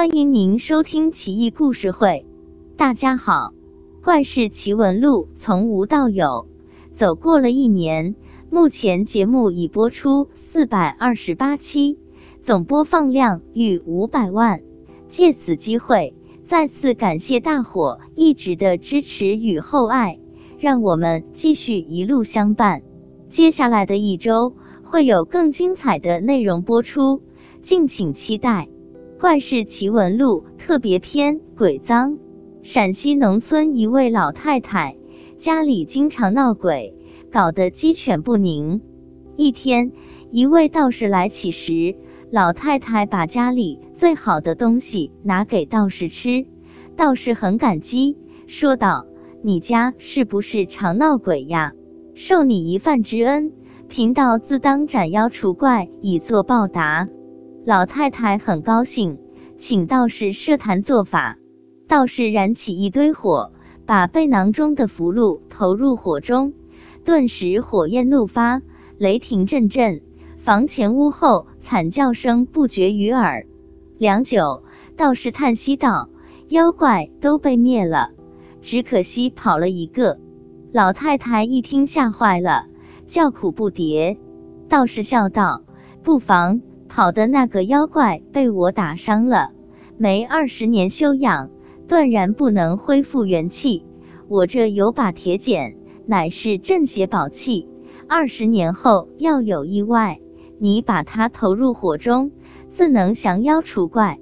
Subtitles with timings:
[0.00, 2.24] 欢迎您收听奇异故事会。
[2.74, 3.52] 大家好，
[4.02, 6.48] 《怪事奇闻录》从无到有，
[6.90, 8.14] 走过了一年，
[8.48, 11.98] 目前节目已播出四百二十八期，
[12.40, 14.62] 总播放量逾五百万。
[15.06, 20.18] 借此机会，再次感谢大伙一直的支持与厚爱，
[20.58, 22.80] 让我们继续一路相伴。
[23.28, 27.20] 接下来的一周会有更精彩的内容播出，
[27.60, 28.66] 敬请期待。
[29.20, 32.16] 《怪事奇闻录》特别篇：鬼脏。
[32.62, 34.96] 陕西农村一位老太太
[35.36, 36.94] 家里经常闹鬼，
[37.30, 38.80] 搞得鸡犬不宁。
[39.36, 39.92] 一天，
[40.30, 41.96] 一位道士来乞食，
[42.30, 46.46] 老太太把家里最好的东西拿给道士吃。
[46.96, 48.16] 道士很感激，
[48.46, 49.04] 说道
[49.44, 51.74] ：“你家是不是常闹鬼呀？
[52.14, 53.52] 受你一饭之恩，
[53.86, 57.06] 贫道自当斩妖除怪，以作报答。”
[57.66, 59.18] 老太太很高兴，
[59.56, 61.36] 请道士设坛做法。
[61.86, 63.52] 道士燃起一堆火，
[63.84, 66.54] 把背囊中的符箓投入火中，
[67.04, 68.62] 顿时火焰怒发，
[68.96, 70.00] 雷霆阵阵，
[70.38, 73.46] 房前屋后惨叫声不绝于耳。
[73.98, 74.64] 良久，
[74.96, 76.08] 道士叹息道
[76.48, 78.12] ：“妖怪都被灭了，
[78.62, 80.18] 只可惜跑了一个。”
[80.72, 82.68] 老太太一听吓坏了，
[83.06, 84.16] 叫苦不迭。
[84.66, 85.62] 道士笑道
[86.02, 89.52] ：“不妨。”跑的那个妖怪被我打伤了，
[89.96, 91.48] 没二十年修养，
[91.86, 93.86] 断然不能恢复元气。
[94.26, 97.68] 我这有把铁剪，乃是镇邪宝器，
[98.08, 100.18] 二十年后要有意外，
[100.58, 102.32] 你把它投入火中，
[102.66, 104.18] 自能降妖除怪。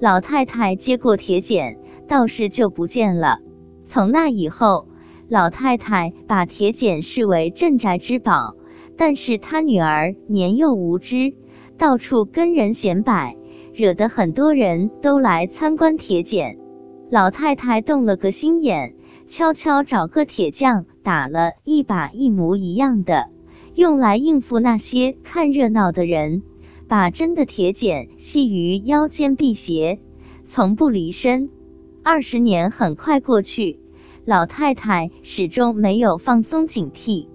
[0.00, 3.38] 老太太接过铁剪，道士就不见了。
[3.84, 4.88] 从那以后，
[5.28, 8.56] 老太太把铁剪视为镇宅之宝，
[8.96, 11.34] 但是她女儿年幼无知。
[11.78, 13.36] 到处跟人显摆，
[13.72, 16.58] 惹得很多人都来参观铁剪。
[17.08, 23.30] 老太太动了个心眼，悄悄找个铁匠打了一把一模一样的，
[23.76, 26.42] 用来应付那些看热闹的人，
[26.88, 30.00] 把真的铁剪系于腰间辟邪，
[30.42, 31.48] 从不离身。
[32.02, 33.78] 二十年很快过去，
[34.24, 37.28] 老太太始终没有放松警惕。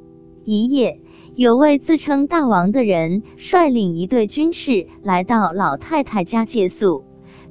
[0.44, 1.00] 一夜。
[1.36, 7.06] 有位自称大王的人率领一队军士来到老太太家借宿，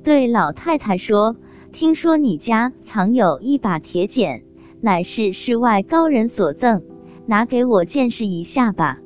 [0.04, 1.34] 对老太太说
[1.72, 4.44] ：“听说你家藏有一把铁剪，
[4.80, 6.82] 乃是世外高人所赠，
[7.26, 9.00] 拿给我见识一下吧。”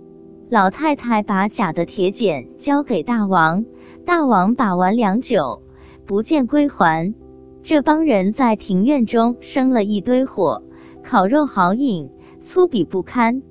[0.50, 3.64] 老太太把假的铁剪交给大王，
[4.04, 5.62] 大王把玩良久，
[6.04, 7.14] 不见归还。
[7.62, 10.62] 这帮人在庭院中生了一堆火，
[11.02, 13.42] 烤肉好饮，粗鄙不堪。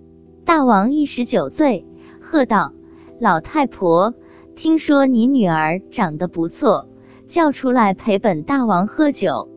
[0.45, 1.87] 大王一十九岁，
[2.21, 2.71] 喝道
[3.19, 4.13] ：“老太婆，
[4.53, 6.87] 听说你女儿长得不错，
[7.25, 9.49] 叫出来陪本大王喝酒。”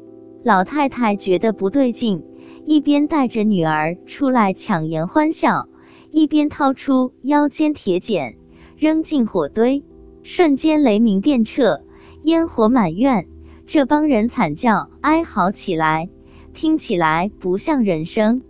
[0.43, 2.25] 老太太觉得不对劲，
[2.65, 5.69] 一边带着女儿出来强颜欢笑，
[6.11, 8.39] 一边掏出腰间铁剪
[8.79, 9.85] 扔进火堆，
[10.23, 11.83] 瞬间雷鸣电掣，
[12.23, 13.29] 烟火满院。
[13.67, 16.09] 这帮人惨叫哀嚎起来，
[16.55, 18.41] 听起来不像人声。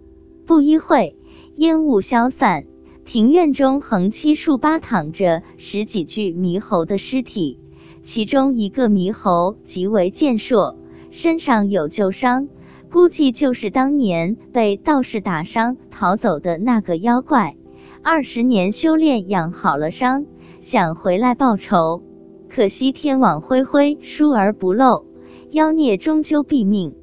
[0.47, 1.16] 不一会。
[1.58, 2.66] 烟雾消散，
[3.04, 7.58] 庭院中横七竖八躺着十几具猕猴的尸体，
[8.00, 10.78] 其中一个猕猴极为健硕，
[11.10, 12.48] 身上有旧伤，
[12.92, 17.56] 估计就是当年被道士打伤逃走的那个妖怪。
[18.04, 20.26] 二十年修炼养好了伤，
[20.60, 22.04] 想回来报仇，
[22.48, 25.06] 可惜天网恢恢，疏而不漏，
[25.50, 26.94] 妖孽终究毙命。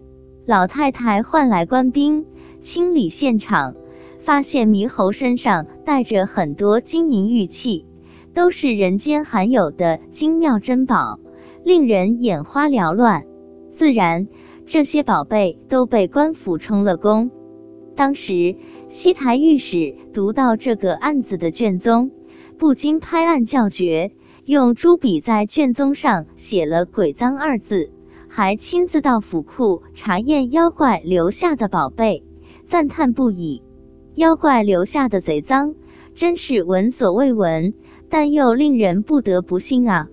[0.46, 2.26] 老太太唤来官兵
[2.60, 3.76] 清理现场。
[4.26, 7.86] 发现猕猴身上带着很多金银玉器，
[8.34, 11.20] 都是人间罕有的精妙珍宝，
[11.64, 13.24] 令人眼花缭乱。
[13.70, 14.28] 自然，
[14.66, 17.30] 这些宝贝都被官府充了公。
[17.96, 18.56] 当时，
[18.88, 22.10] 西台御史读到这个案子的卷宗，
[22.58, 24.12] 不禁拍案叫绝，
[24.44, 27.92] 用朱笔在卷宗上写了“鬼赃”二字，
[28.28, 32.24] 还亲自到府库查验妖怪留下的宝贝，
[32.64, 33.62] 赞叹不已。
[34.16, 35.76] 妖怪留下的贼赃，
[36.14, 37.74] 真是闻所未闻，
[38.08, 40.08] 但又令人不得不信啊！